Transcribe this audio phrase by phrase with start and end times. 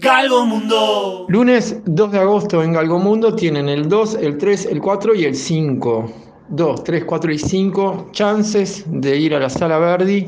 [0.00, 1.26] Galgomundo.
[1.28, 5.36] Lunes 2 de agosto en Galgomundo tienen el 2, el 3, el 4 y el
[5.36, 6.12] 5.
[6.48, 10.26] 2, 3, 4 y 5 chances de ir a la sala Verdi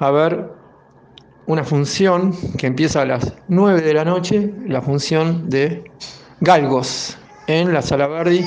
[0.00, 0.50] a ver
[1.46, 5.84] una función que empieza a las 9 de la noche, la función de
[6.40, 7.16] Galgos
[7.46, 8.44] en la sala Verdi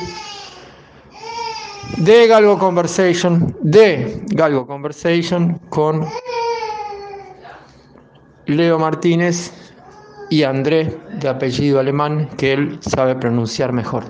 [1.99, 6.05] de Galgo Conversation, de Galgo Conversation con
[8.45, 9.53] Leo Martínez
[10.29, 14.05] y André, de apellido alemán, que él sabe pronunciar mejor.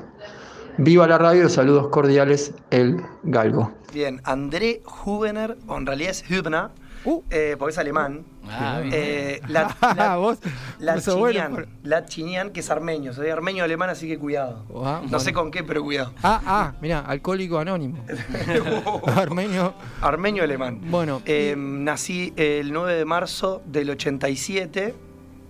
[0.77, 3.71] Viva la radio, saludos cordiales, el Galgo.
[3.93, 6.69] Bien, André Hubener, o en realidad es Hübner,
[7.05, 7.21] Uh.
[7.29, 8.25] eh, porque es alemán.
[8.49, 8.93] Ah, bien.
[8.93, 10.37] Eh, la, la, Vos,
[10.79, 13.13] la bueno Chinian, por- la Chinian, que es armenio.
[13.13, 14.65] Soy armenio alemán, así que cuidado.
[14.83, 15.19] Ah, No bueno.
[15.21, 16.13] sé con qué, pero cuidado.
[16.21, 18.03] Ah, ah, mira, alcohólico anónimo.
[19.15, 19.73] Armenio.
[20.01, 20.81] Armenio alemán.
[20.91, 24.93] Bueno, Eh, nací el 9 de marzo del 87.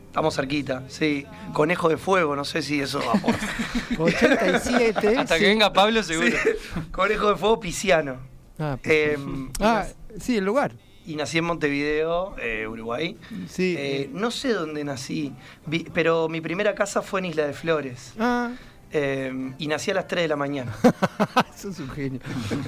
[0.10, 1.26] Estamos cerquita, sí.
[1.54, 3.48] Conejo de fuego, no sé si eso aporta.
[4.00, 5.18] 87.
[5.18, 5.42] Hasta sí.
[5.42, 6.36] que venga Pablo, seguro.
[6.92, 8.18] Conejo de fuego pisciano.
[8.58, 9.18] Ah, Eh,
[9.62, 9.86] ah,
[10.20, 10.74] sí, el lugar.
[11.06, 13.18] y nací en Montevideo, eh, Uruguay.
[13.48, 13.76] Sí.
[13.78, 15.34] Eh, no sé dónde nací,
[15.66, 18.14] vi- pero mi primera casa fue en Isla de Flores.
[18.20, 18.52] Ah,
[18.92, 20.76] Eh, y nací a las 3 de la mañana.
[21.56, 22.20] sos un genio.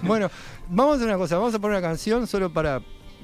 [0.03, 0.29] Bueno,
[0.69, 1.37] vamos a hacer una cosa.
[1.37, 2.79] Vamos a poner una canción solo para,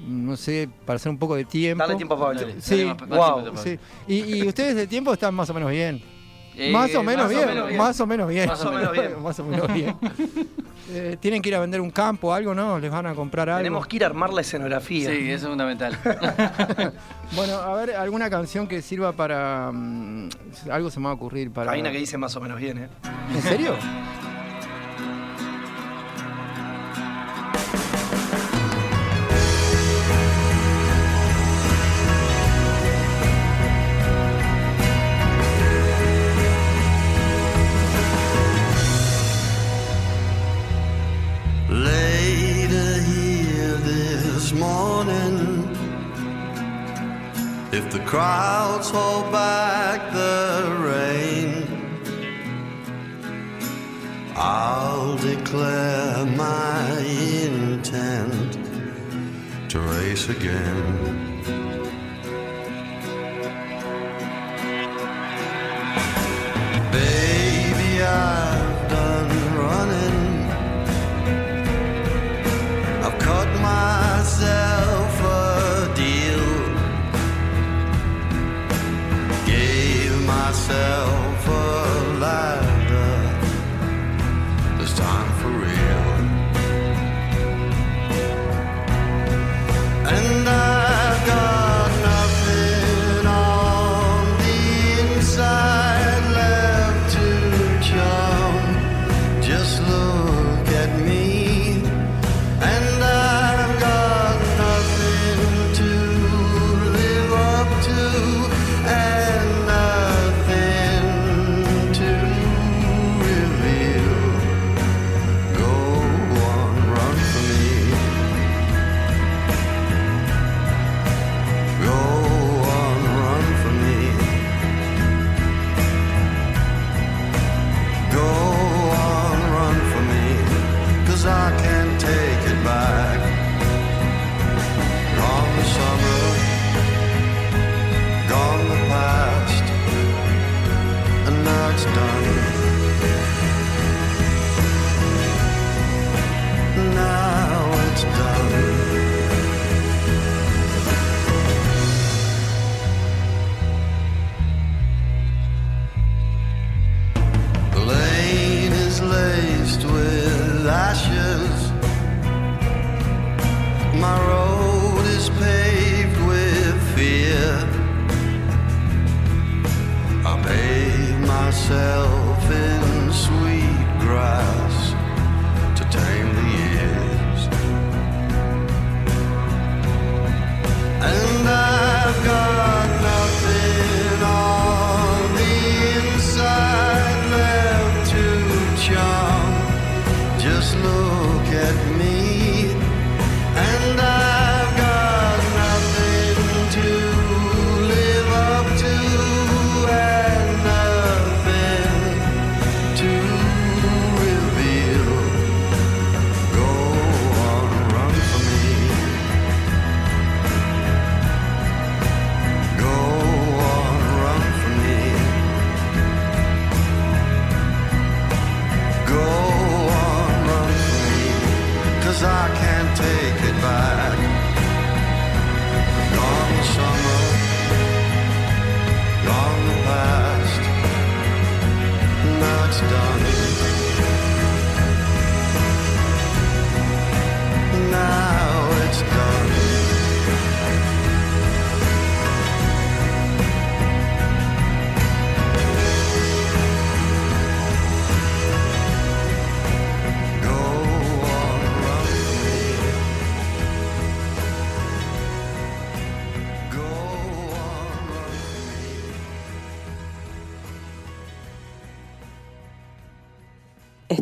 [0.06, 1.84] no sé, para hacer un poco de tiempo.
[1.84, 2.40] Dale tiempo a Pablo.
[2.42, 3.62] Dale, Sí, dale más- más wow, tiempo.
[3.64, 3.80] Sí.
[4.08, 6.02] Y, y ustedes de tiempo están más o menos bien.
[6.60, 7.48] Eh, más o menos más o bien.
[7.50, 7.78] menos bien.
[7.78, 8.48] Más o menos bien.
[8.50, 9.14] Más o menos bien.
[9.24, 9.96] Más o menos bien.
[10.90, 12.80] Eh, Tienen que ir a vender un campo o algo, ¿no?
[12.80, 13.60] Les van a comprar algo.
[13.60, 15.10] Tenemos que ir a armar la escenografía.
[15.12, 15.96] Sí, eso es fundamental.
[17.36, 19.70] Bueno, a ver, alguna canción que sirva para.
[19.74, 20.30] mm,
[20.72, 21.72] algo se me va a ocurrir para.
[21.74, 22.88] Hay una que dice más o menos bien, ¿eh?
[23.36, 23.76] ¿En serio?
[44.78, 45.38] morning,
[47.72, 50.38] if the crowds hold back the
[50.92, 51.52] rain,
[54.36, 57.00] I'll declare my
[57.50, 58.52] intent
[59.72, 61.27] to race again.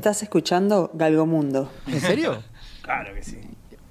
[0.06, 1.72] Estás escuchando Galgomundo.
[1.88, 2.38] ¿En serio?
[2.84, 3.40] Claro que sí.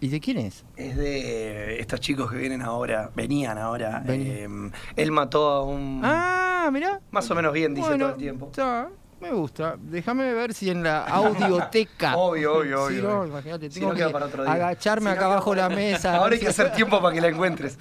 [0.00, 0.62] ¿Y de quién es?
[0.76, 4.00] Es de estos chicos que vienen ahora, venían ahora.
[4.06, 4.68] Venían.
[4.68, 6.00] eh, él mató a un.
[6.04, 7.00] Ah, mirá.
[7.10, 8.46] Más o menos bien, dice Bueno, todo el tiempo.
[8.52, 8.90] está,
[9.20, 9.74] me gusta.
[9.76, 12.14] Déjame ver si en la audioteca.
[12.16, 13.30] Obvio, obvio, Sí, obvio, no, obvio.
[13.32, 14.52] imagínate, Si tengo no, queda que para otro día.
[14.52, 16.14] agacharme Si no, acá queda abajo la mesa.
[16.18, 17.76] Ahora hay que hacer tiempo para que la encuentres.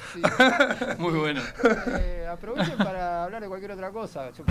[0.97, 1.41] Muy bueno.
[2.00, 4.31] Eh, aprovechen para hablar de cualquier otra cosa.
[4.31, 4.44] Yo.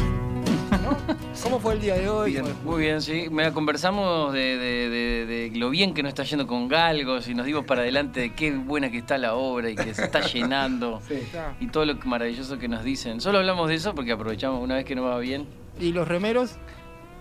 [0.83, 0.97] ¿No?
[1.43, 2.33] ¿Cómo fue el día de hoy?
[2.33, 2.45] Bien.
[2.65, 3.27] Muy bien, sí.
[3.31, 7.35] Mira, conversamos de, de- de- de lo bien que nos está yendo con Galgos y
[7.35, 10.21] nos dimos para adelante de qué buena que está la obra y que se está
[10.21, 11.01] llenando.
[11.11, 11.55] Está.
[11.61, 13.21] Y todo lo maravilloso que nos dicen.
[13.21, 15.47] Solo hablamos de eso porque aprovechamos una vez que no va bien.
[15.81, 16.57] ¿Y los remeros?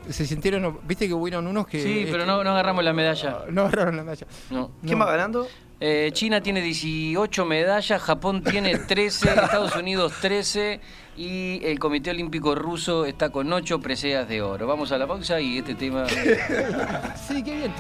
[0.09, 0.79] ¿Se sintieron?
[0.87, 1.79] ¿Viste que hubieron unos que.
[1.81, 3.39] Sí, pero este, no, no agarramos la medalla.
[3.49, 4.25] No agarraron la medalla.
[4.49, 4.71] No.
[4.83, 5.05] ¿Quién No.
[5.05, 5.47] va ganando?
[5.83, 10.79] Eh, China tiene 18 medallas, Japón tiene 13, Estados Unidos 13
[11.17, 14.67] y el Comité Olímpico Ruso está con 8 preseas de oro.
[14.67, 16.05] Vamos a la pausa y este tema...
[17.27, 17.73] Sí, qué bien.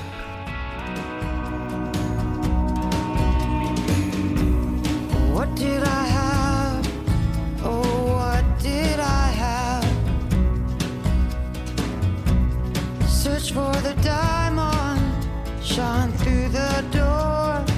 [5.35, 6.87] What did I have?
[7.63, 9.85] Oh, what did I have?
[13.07, 15.01] Search for the diamond,
[15.61, 17.70] shine through the door.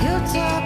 [0.00, 0.59] Hilltop.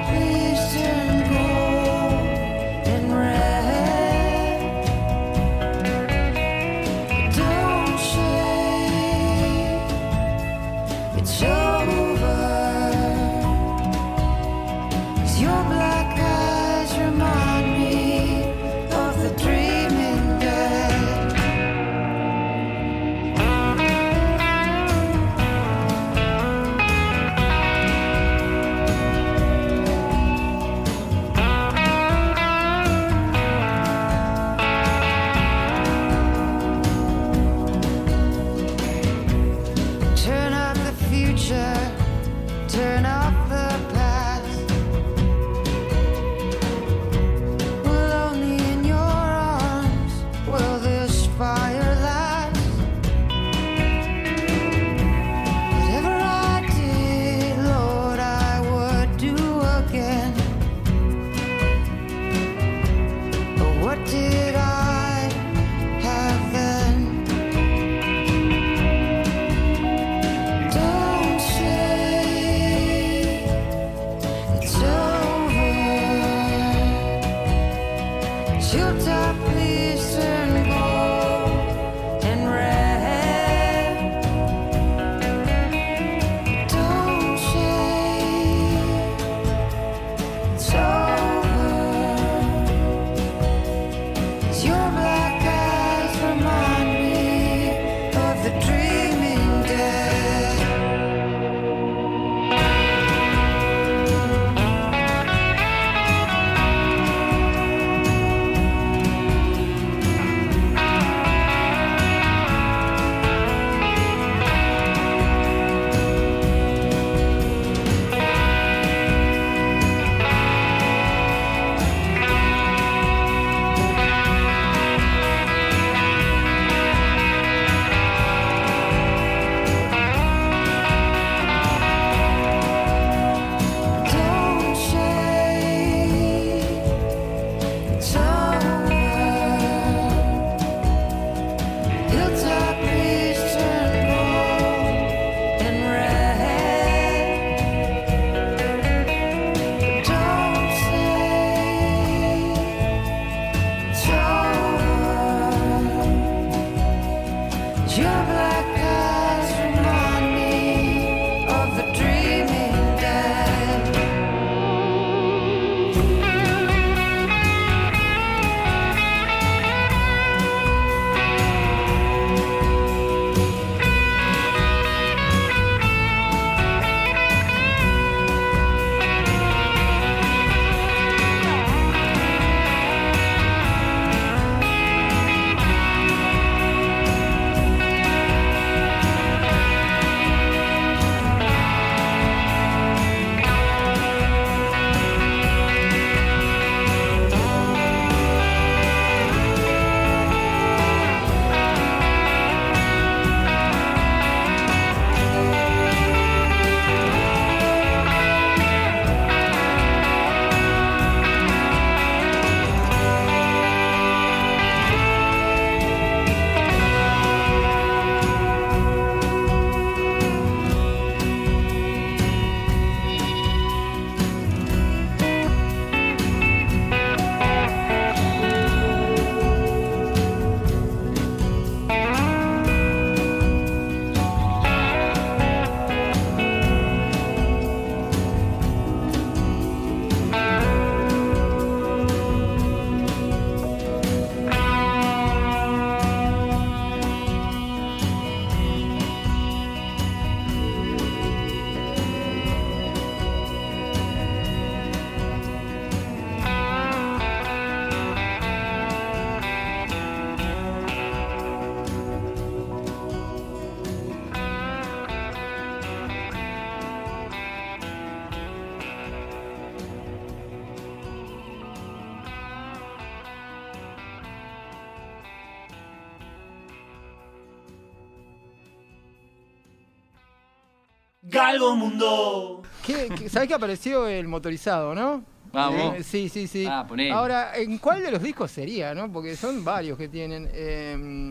[281.34, 282.62] Galgo Mundo.
[282.86, 285.22] ¿Qué, qué- sabés que apareció el motorizado, no?
[285.52, 285.96] Vamos.
[285.96, 286.66] Eh, sí, sí, sí.
[286.68, 287.10] Ah, poné.
[287.12, 289.10] Ahora, ¿en cuál de los discos sería, no?
[289.12, 290.48] Porque son varios que tienen.
[290.52, 291.30] eh,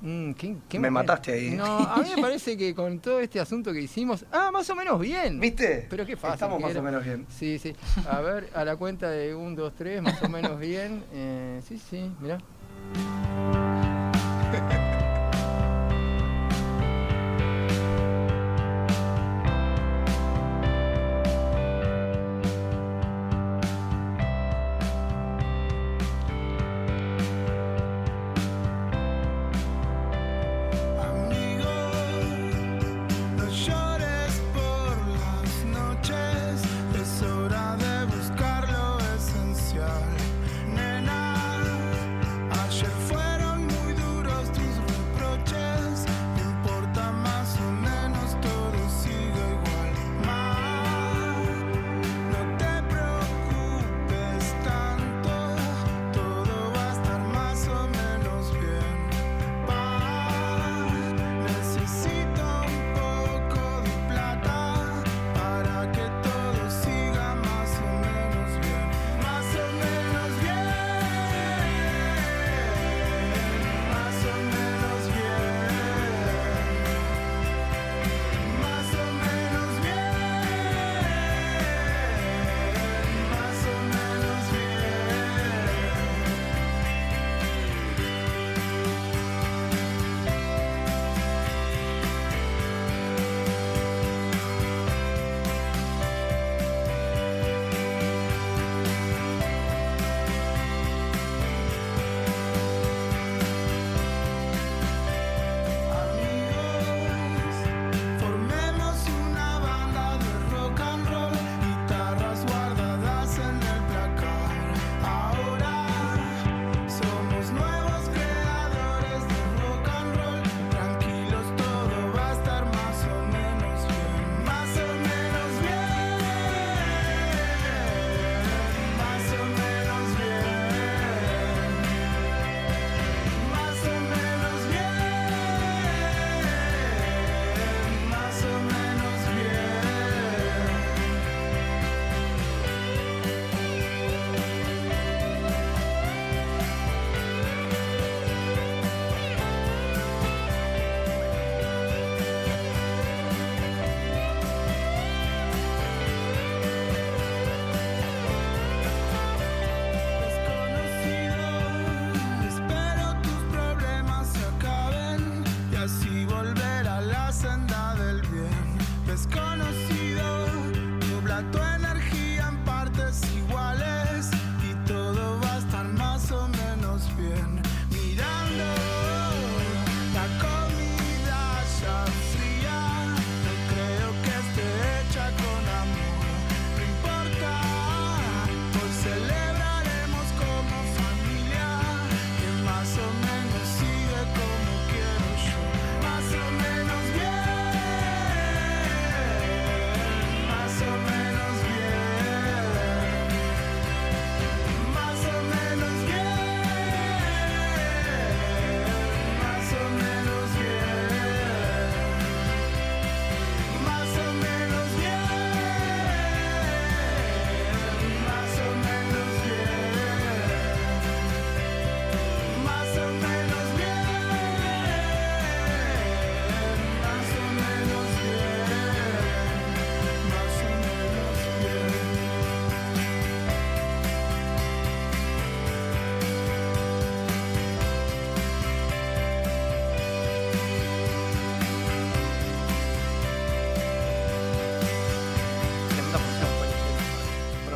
[0.00, 1.50] mm, ¿qué- qué Me mataste ahí.
[1.52, 4.24] No, a mí me parece que con todo este asunto que hicimos.
[4.32, 5.38] Ah, más o menos bien.
[5.40, 5.86] ¿Viste?
[5.88, 6.34] Pero qué fácil.
[6.34, 6.80] Estamos que más era.
[6.80, 7.26] o menos bien.
[7.30, 7.74] Sí, sí.
[8.10, 11.02] A ver, a la cuenta de 1, 2, 3, más o menos bien.
[11.12, 12.38] Eh, sí, sí, mirá.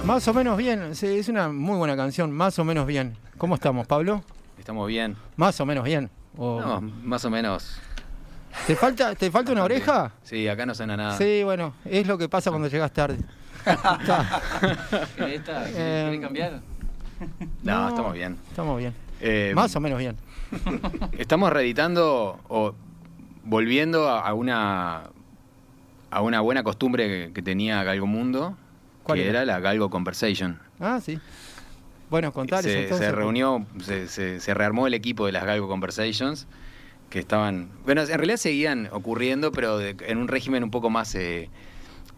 [0.09, 0.95] Más o menos bien.
[0.95, 2.33] Sí, es una muy buena canción.
[2.33, 3.17] Más o menos bien.
[3.37, 4.23] ¿Cómo estamos, Pablo?
[4.59, 5.17] Estamos bien.
[5.37, 6.11] Más o menos bien.
[6.37, 7.79] O- No, más o menos.
[8.67, 10.11] ¿Te, falta, ¿Te falta una oreja?
[10.23, 11.17] Sí, acá no suena nada.
[11.19, 13.19] Sí, bueno, es lo que pasa cuando llegas tarde.
[13.67, 14.41] Está.
[15.15, 15.65] ¿Querés esta?
[15.67, 16.61] ¿Querés- Eh, cambiar?
[17.63, 17.89] No, No.
[17.91, 18.39] estamos bien.
[18.49, 18.95] Estamos bien.
[19.21, 20.17] Eh, Más o menos bien.
[21.19, 22.75] Estamos reeditando o
[23.45, 25.03] volviendo a, a una
[26.11, 28.57] a una buena costumbre que, que tenía Galgo Mundo,
[29.09, 29.43] ¿Cuál que era?
[29.43, 30.61] era la Galgo Conversation.
[30.79, 31.19] Ah, sí.
[32.11, 33.07] Bueno, contales se, entonces.
[33.09, 36.47] se reunió, se, se- se rearmó el equipo de las Galgo Conversations
[37.11, 37.69] que estaban.
[37.85, 41.51] Bueno, en realidad seguían ocurriendo, pero de- en un régimen un poco más eh,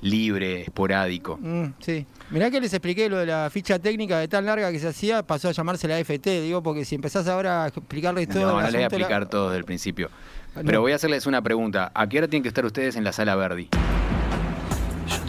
[0.03, 1.39] libre, esporádico.
[1.41, 2.07] Mm, sí.
[2.31, 5.23] Mirá que les expliqué lo de la ficha técnica de tan larga que se hacía,
[5.25, 8.47] pasó a llamarse la FT, digo, porque si empezás ahora a explicarles todo.
[8.47, 10.09] No, no les voy a asunto, la- explicar todo desde el principio.
[10.55, 10.81] Ah, Pero no.
[10.83, 11.91] voy a hacerles una pregunta.
[11.95, 13.69] ¿A qué hora tienen que estar ustedes en la sala Verdi?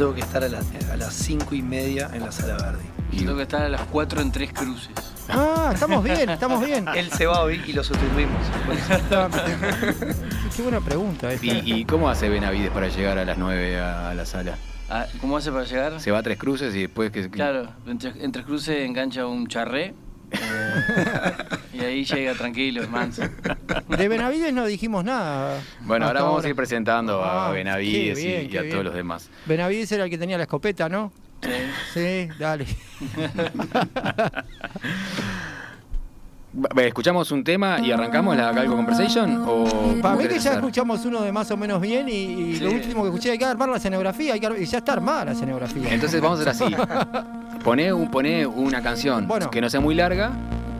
[0.01, 2.81] Tengo que estar a, las- a las cinco y media en la sala verde.
[3.11, 4.89] Yo tengo que estar a las 4 en Tres Cruces.
[5.29, 6.87] Ah, estamos bien, estamos bien.
[6.95, 8.41] Él se va hoy y lo sustituimos.
[10.55, 11.45] Qué buena pregunta esta.
[11.45, 14.55] ¿Y, y cómo hace Benavides para llegar a las 9 a, a la sala?
[14.89, 15.99] Ah, ¿Cómo hace para llegar?
[16.01, 17.29] ¿Se va a Tres Cruces y después que...
[17.29, 19.93] Claro, en Tres, en Tres Cruces engancha un charré.
[20.31, 21.33] Eh,
[21.73, 23.23] y ahí llega tranquilo, manso.
[23.87, 25.59] De Benavides no dijimos nada.
[25.81, 28.71] Bueno, ahora vamos a ir presentando a Ah, Benavides bien, y, a bien.
[28.71, 29.29] todos los demás.
[29.45, 31.11] Benavides era el que tenía la escopeta, ¿no?
[31.41, 31.49] Sí.
[31.93, 32.65] Sí, dale.
[36.75, 39.41] ¿Escuchamos un tema y arrancamos la Galgo Conversation?
[39.47, 39.63] ¿O
[40.01, 40.53] Para que ya hacer?
[40.55, 42.63] escuchamos uno de más o menos bien y, y Sí.
[42.63, 44.93] lo último que escuché hay que armar la escenografía hay que ar- y ya está
[44.93, 45.93] armada la escenografía.
[45.93, 46.75] Entonces vamos a hacer así.
[47.63, 49.49] Poné, un, poné una canción Bueno.
[49.49, 50.31] que no sea muy larga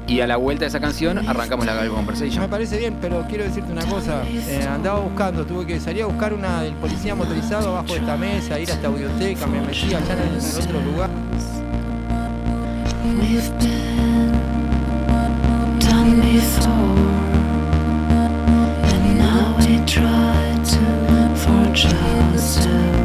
[0.08, 2.50] y a la vuelta de esa canción arrancamos la Galgo Me Conversation.
[2.50, 4.24] parece bien, pero quiero decirte una cosa.
[4.28, 8.18] eh, andaba buscando, tuve que salir a buscar una del policía motorizado abajo de esta
[8.18, 11.10] mesa, ir hasta audioteca, me metí allá en el otro lugar.
[16.12, 16.68] Before,
[18.84, 23.01] and now we try to forge ourselves.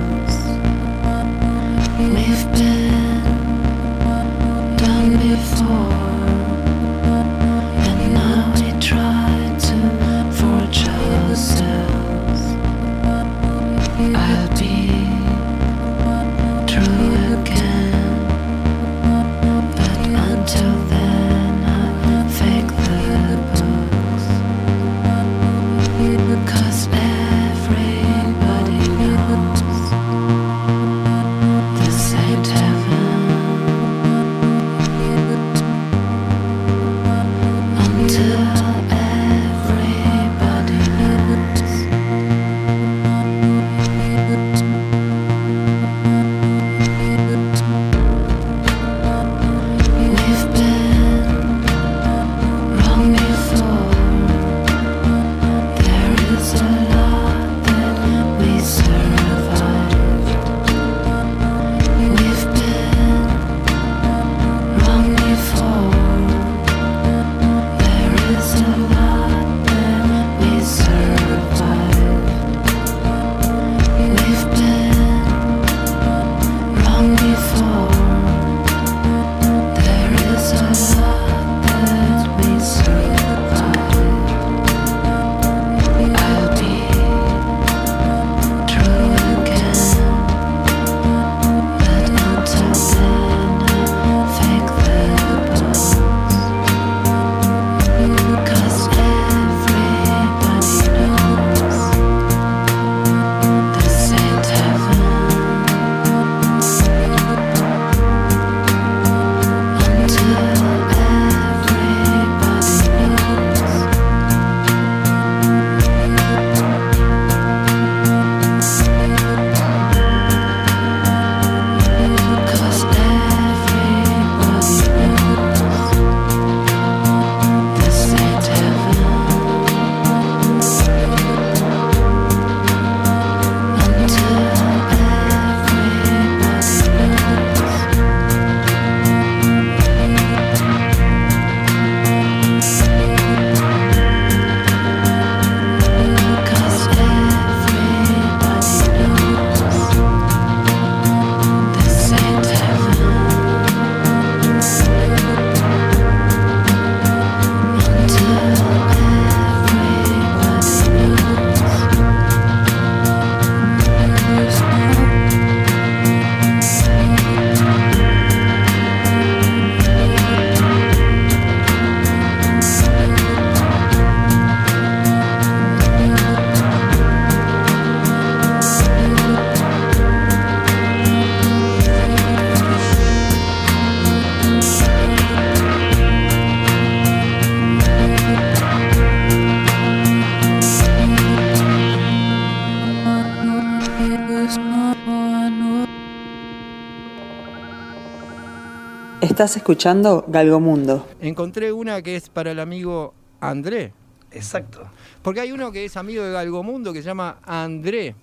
[199.37, 201.07] Estás escuchando Galgomundo.
[201.21, 203.93] Encontré una que es para el amigo André.
[204.33, 204.89] Exacto.
[205.21, 208.15] Porque hay uno que es amigo de Galgomundo que se llama André,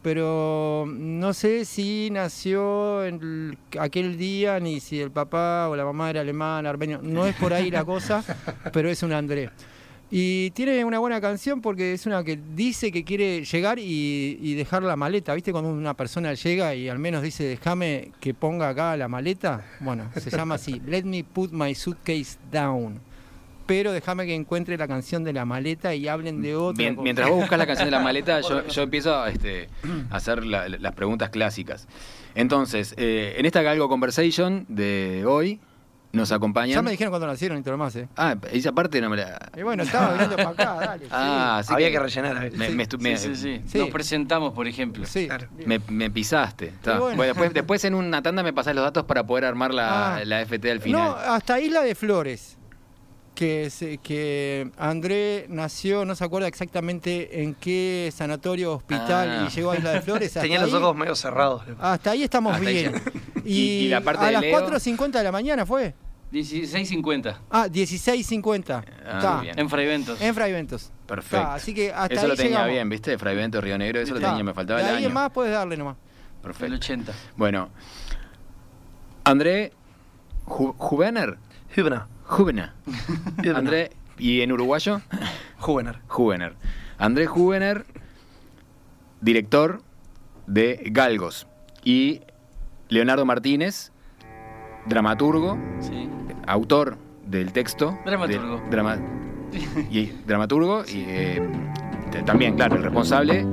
[0.00, 5.84] pero no sé si nació en el- aquel día ni si el papá o la
[5.84, 7.00] mamá era alemán, armenio.
[7.02, 8.24] No es por ahí la cosa,
[8.72, 9.50] pero es un André.
[10.14, 14.52] Y tiene una buena canción porque es una que dice que quiere llegar y, y
[14.54, 15.32] dejar la maleta.
[15.34, 19.64] ¿Viste cuando una persona llega y al menos dice, déjame que ponga acá la maleta?
[19.80, 23.00] Bueno, se llama así, Let me put my suitcase down.
[23.64, 27.30] Pero déjame que encuentre la canción de la maleta y hablen de otra Mien- mientras
[27.30, 29.70] vos buscas la canción de la maleta, yo, yo empiezo a, este,
[30.10, 31.88] a hacer la- las preguntas clásicas.
[32.34, 35.58] Entonces, eh, en esta Galgo Conversation de hoy,
[36.12, 36.74] nos acompañan.
[36.74, 38.06] Ya me dijeron cuando nacieron y todo lo más, ¿eh?
[38.16, 39.50] Ah, esa parte no me la.
[39.56, 41.06] Y bueno, estaba viniendo para acá, dale.
[41.10, 42.52] Ah, así Había que rellenar, a ver.
[42.52, 43.62] Me, me estu- Sí, me- sí, sí.
[43.66, 43.78] Sí.
[43.78, 45.06] Nos presentamos, por ejemplo.
[45.06, 45.26] Sí.
[45.26, 45.48] Claro.
[45.66, 46.72] me- me pisaste.
[46.84, 47.00] Bueno.
[47.00, 50.24] Bueno, después, después en una tanda me pasás los datos para poder armar la, Ah.
[50.24, 51.14] la FT al No, final.
[51.26, 52.58] hasta Isla de Flores.
[53.34, 59.48] Que, se- que André nació, no se acuerda exactamente en qué sanatorio, hospital Ah.
[59.48, 60.28] y llegó a Isla de Flores.
[60.36, 61.62] hasta Tenía los ahí- ojos medio cerrados.
[61.80, 63.02] Hasta ahí estamos Hasta ahí bien.
[63.44, 64.58] Y- y la parte a de las Leo.
[64.60, 65.94] 4.50 de la mañana fue.
[66.32, 68.82] 16.50 Ah, 16.50.
[69.06, 70.18] Ah, en Fraiventos.
[70.20, 70.90] En Fraiventos.
[71.06, 71.46] Perfecto.
[71.46, 72.70] Así que hasta eso ahí lo tenía llegamos.
[72.72, 73.18] bien, ¿viste?
[73.18, 75.12] Fray Bento, Río Negro, eso lo tenía, me faltaba De el ahí año.
[75.14, 75.96] más puedes darle nomás.
[76.42, 76.74] Perfecto.
[76.76, 77.12] 80.
[77.36, 77.68] Bueno,
[79.24, 79.72] André
[80.46, 81.36] Ju- Juvener.
[81.74, 82.02] Juvener.
[82.30, 82.70] Hübner.
[83.54, 85.00] André, ¿y en uruguayo?
[85.58, 85.98] Juvener.
[86.08, 86.54] Juvener.
[86.98, 87.84] André Juvener,
[89.20, 89.82] director
[90.46, 91.46] de Galgos.
[91.84, 92.20] Y
[92.92, 93.90] Leonardo Martínez,
[94.86, 96.08] dramaturgo, Sí.
[96.46, 97.98] autor del texto.
[98.04, 98.58] Dramaturgo.
[98.60, 98.98] de- drama-
[99.90, 101.42] y dramaturgo y eh,
[102.26, 103.46] también, claro, el responsable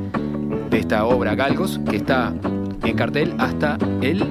[0.70, 2.34] de esta obra Galgos, que está
[2.84, 4.24] en cartel hasta el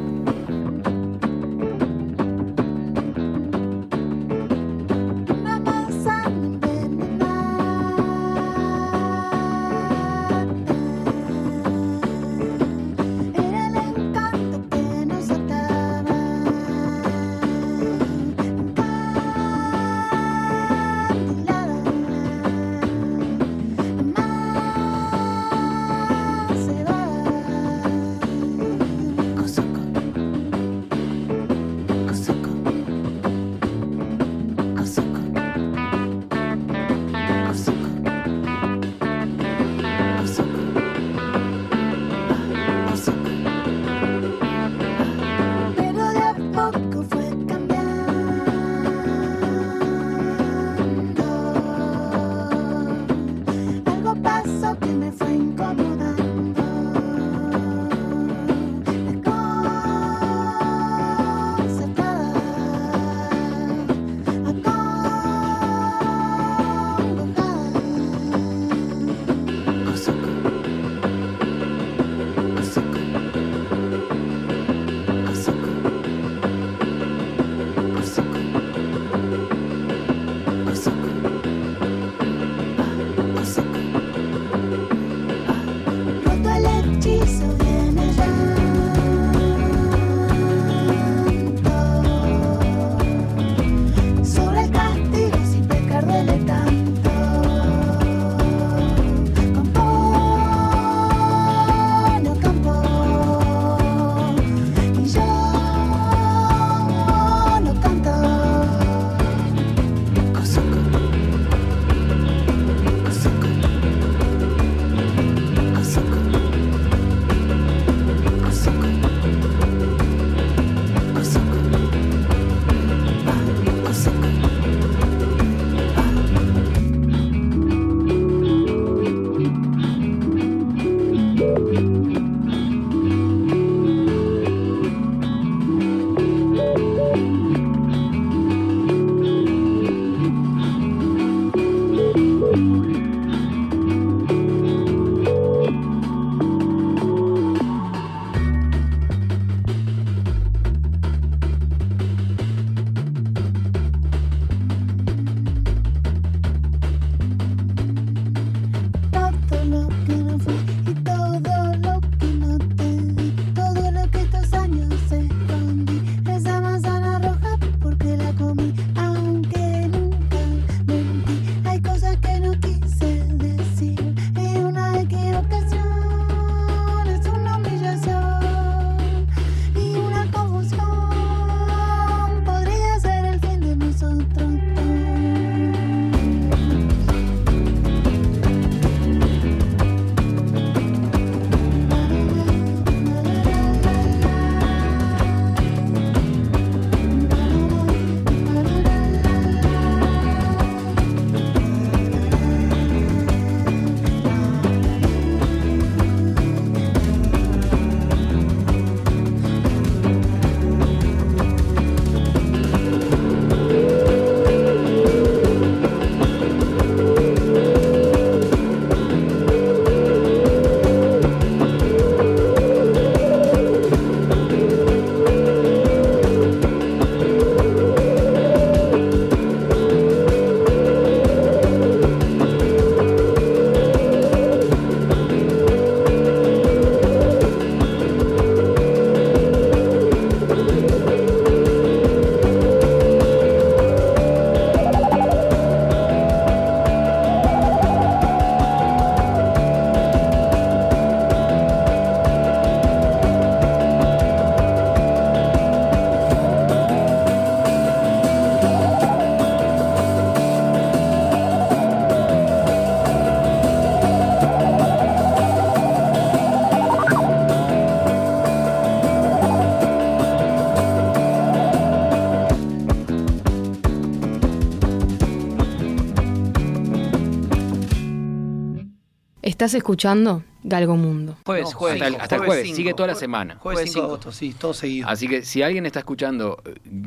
[279.58, 281.36] Estás escuchando Galgo Mundo.
[281.44, 282.00] Jueves, No, jueves.
[282.00, 283.56] hasta el, hasta el jueves, sigue toda la semana.
[283.56, 285.08] Jueves Jueves 5 de agosto, sí, todo seguido.
[285.08, 286.62] Así que si alguien está escuchando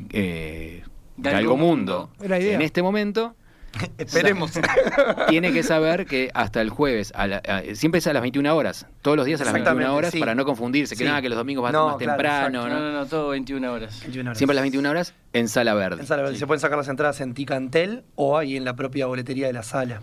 [0.10, 0.84] eh,
[1.16, 2.10] Galgo Galgo Mundo.
[2.20, 3.36] En este momento,
[3.98, 4.52] Esperemos.
[5.30, 8.54] tiene que saber que hasta el jueves, a la- a- siempre es a las 21
[8.54, 10.20] horas, todos los días a las 21 Exactamente, horas sí.
[10.20, 11.10] para no confundirse, que Sí.
[11.10, 12.80] nada, que los domingos va a No, más claro, temprano, No, ¿no?
[12.82, 13.98] no, no, todo 21 horas.
[14.02, 14.38] 21 horas.
[14.38, 16.02] Siempre a las 21 horas en Sala Verde.
[16.02, 16.36] En Sala Verde.
[16.38, 19.64] Se pueden sacar las entradas en Ticantel o ahí en la propia boletería de la
[19.64, 20.02] sala.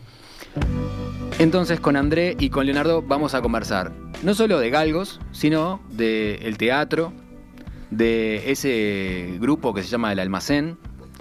[1.38, 6.59] Entonces con André y con Leonardo vamos a conversar no solo de galgos, sino del
[6.59, 7.12] teatro,
[7.90, 10.77] de ese grupo que se llama El Almacén,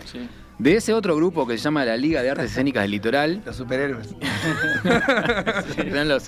[0.06, 0.28] Sí.
[0.58, 3.58] de ese otro grupo que se llama la Liga de Artes Escénicas del Litoral, Los
[3.58, 4.16] superhéroes.
[5.78, 6.28] eran los,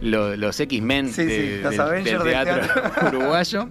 [0.00, 3.08] los, los X-Men Sí, de- del, Avengers del del teatro, teatro.
[3.08, 3.68] uruguayo,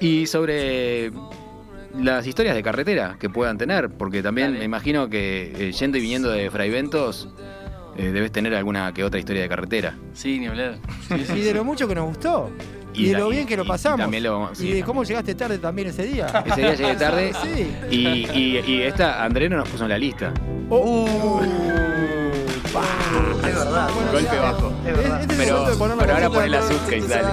[0.00, 1.12] y sobre
[1.98, 4.58] las historias de carretera que puedan tener, porque también Dale.
[4.60, 7.28] me imagino que eh, yendo y viniendo de Fraiventos
[8.00, 9.94] eh, debes tener alguna que otra historia de carretera.
[10.14, 10.78] Sí, ni hablar.
[11.08, 12.50] Sí, sí, Y de lo mucho que nos gustó.
[12.92, 14.00] Y Y, de lo y- bien que lo y- y pasamos.
[14.00, 14.68] también lo- sí.
[14.68, 16.26] y de cómo llegaste tarde también ese día.
[16.46, 17.70] Ese día llegué tarde Sí.
[17.90, 17.96] y,
[18.36, 20.32] y- y esta André no nos puso en la lista.
[20.68, 21.40] Uh,
[23.46, 23.88] Es verdad.
[24.12, 24.72] Golpe bajo.
[24.86, 25.20] Es verdad.
[25.22, 27.30] Este es el Pero, pero ahora poné la subcase, dale.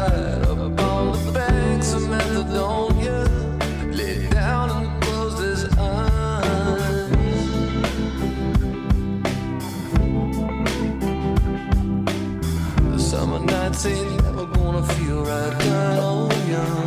[13.77, 16.86] say never gonna feel right, down oh, young.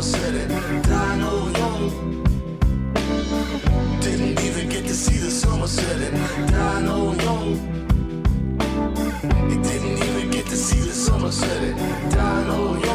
[0.00, 0.46] Baltimore City.
[0.88, 2.24] Dying all alone.
[4.00, 6.14] Didn't even get to see the summer setting.
[6.46, 7.12] Dying all
[9.52, 11.76] It Didn't even get to see the summer setting.
[12.10, 12.89] Dying all alone.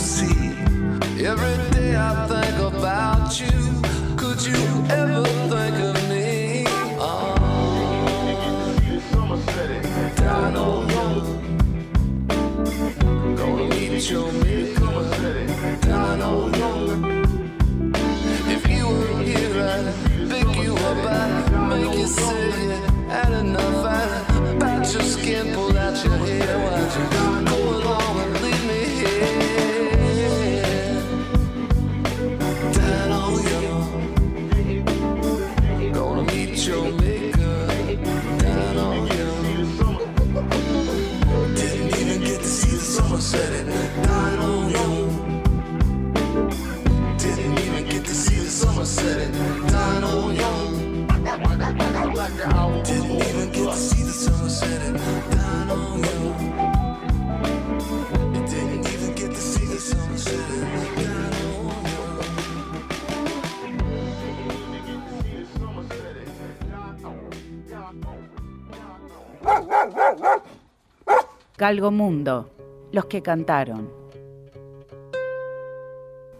[0.00, 0.56] Sea.
[1.24, 3.56] Every day I think about you.
[4.16, 6.64] Could you ever think of me?
[6.98, 7.34] Oh,
[10.16, 10.88] down on
[13.36, 14.30] Gonna meet your.
[15.82, 16.50] Down on
[18.48, 22.50] if you were here, I'd pick you up, I'd make you say
[23.08, 23.84] had enough.
[23.84, 25.54] I'd pat your skin,
[71.60, 72.50] Galgo Mundo,
[72.90, 73.90] los que cantaron.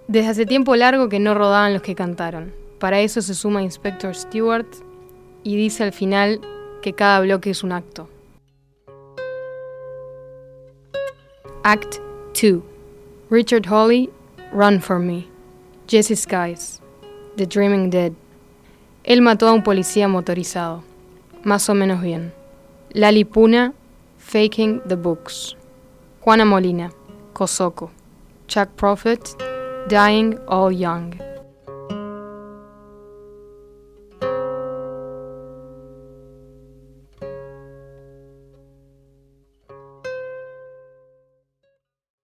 [0.08, 2.54] Desde hace tiempo largo que no rodaban los que cantaron.
[2.78, 4.66] Para eso se suma Inspector Stewart
[5.42, 6.40] y dice al final
[6.82, 8.08] que cada bloque es un acto.
[11.62, 11.98] Act
[12.40, 12.62] 2.
[13.30, 14.10] Richard Hawley,
[14.52, 15.26] Run for Me.
[15.86, 16.80] Jesse Skies,
[17.36, 18.12] The Dreaming Dead.
[19.04, 20.82] Él mató a un policía motorizado.
[21.44, 22.32] Más o menos bien.
[22.92, 23.72] Lali Puna,
[24.18, 25.56] Faking the Books.
[26.20, 26.90] Juana Molina,
[27.32, 27.90] Kosoko.
[28.46, 29.36] Chuck Prophet,
[29.88, 31.29] Dying All Young.